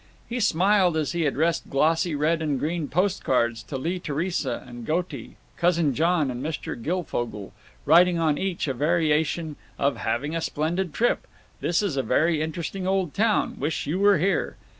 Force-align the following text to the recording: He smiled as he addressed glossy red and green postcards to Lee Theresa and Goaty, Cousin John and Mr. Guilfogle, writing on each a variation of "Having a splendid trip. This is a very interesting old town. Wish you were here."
He 0.27 0.39
smiled 0.39 0.97
as 0.97 1.11
he 1.11 1.27
addressed 1.27 1.69
glossy 1.69 2.15
red 2.15 2.41
and 2.41 2.57
green 2.59 2.87
postcards 2.87 3.61
to 3.61 3.77
Lee 3.77 3.99
Theresa 3.99 4.63
and 4.67 4.83
Goaty, 4.83 5.35
Cousin 5.57 5.93
John 5.93 6.31
and 6.31 6.43
Mr. 6.43 6.73
Guilfogle, 6.75 7.53
writing 7.85 8.17
on 8.17 8.35
each 8.35 8.67
a 8.67 8.73
variation 8.73 9.57
of 9.77 9.97
"Having 9.97 10.35
a 10.35 10.41
splendid 10.41 10.91
trip. 10.91 11.27
This 11.59 11.83
is 11.83 11.97
a 11.97 12.01
very 12.01 12.41
interesting 12.41 12.87
old 12.87 13.13
town. 13.13 13.59
Wish 13.59 13.85
you 13.85 13.99
were 13.99 14.17
here." 14.17 14.55